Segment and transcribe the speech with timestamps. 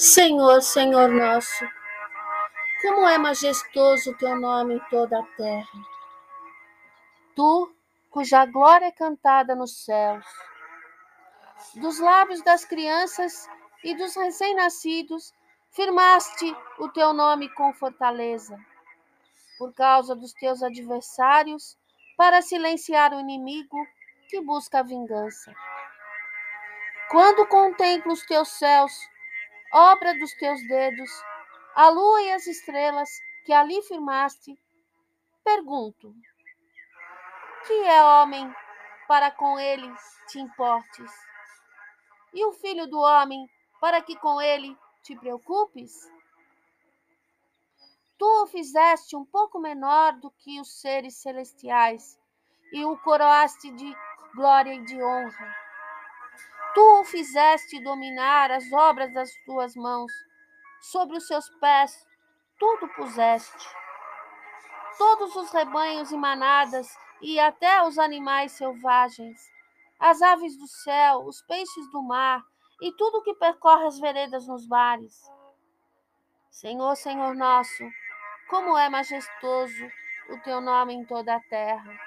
[0.00, 1.62] Senhor, Senhor nosso,
[2.80, 5.78] como é majestoso o teu nome em toda a terra.
[7.36, 7.70] Tu,
[8.08, 10.24] cuja glória é cantada nos céus,
[11.74, 13.46] dos lábios das crianças
[13.84, 15.34] e dos recém-nascidos,
[15.70, 18.58] firmaste o teu nome com fortaleza,
[19.58, 21.76] por causa dos teus adversários,
[22.16, 23.76] para silenciar o inimigo
[24.30, 25.52] que busca a vingança.
[27.10, 28.92] Quando contemplo os teus céus,
[29.72, 31.10] obra dos teus dedos,
[31.74, 33.08] a lua e as estrelas
[33.44, 34.58] que ali firmaste,
[35.44, 36.14] pergunto:
[37.66, 38.52] que é homem
[39.06, 39.92] para com ele
[40.28, 41.12] te importes?
[42.32, 43.48] E o filho do homem
[43.80, 45.92] para que com ele te preocupes?
[48.18, 52.18] Tu o fizeste um pouco menor do que os seres celestiais
[52.72, 53.96] e o coroaste de
[54.34, 55.59] glória e de honra.
[56.74, 60.12] Tu o fizeste dominar as obras das tuas mãos,
[60.80, 62.06] sobre os seus pés
[62.60, 63.68] tudo puseste.
[64.98, 69.40] Todos os rebanhos e manadas e até os animais selvagens,
[69.98, 72.44] as aves do céu, os peixes do mar
[72.82, 75.30] e tudo que percorre as veredas nos mares.
[76.50, 77.84] Senhor, Senhor nosso,
[78.50, 79.90] como é majestoso
[80.28, 81.98] o teu nome em toda a terra.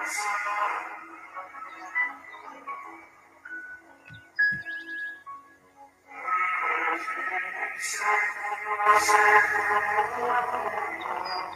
[0.00, 0.16] eyes.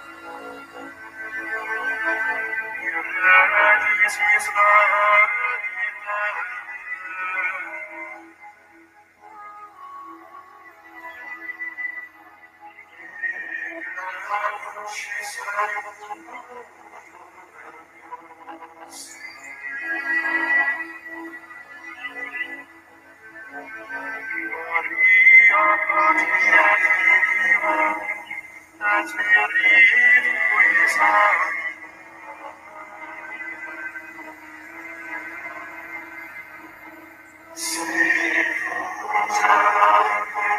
[28.83, 30.25] As we lead,
[30.57, 31.60] we sound.